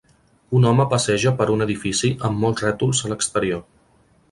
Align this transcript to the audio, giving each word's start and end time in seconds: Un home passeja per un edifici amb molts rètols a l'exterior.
Un 0.59 0.63
home 0.69 0.85
passeja 0.93 1.33
per 1.41 1.47
un 1.57 1.65
edifici 1.67 2.11
amb 2.31 2.43
molts 2.47 2.65
rètols 2.67 3.05
a 3.05 3.13
l'exterior. 3.15 3.65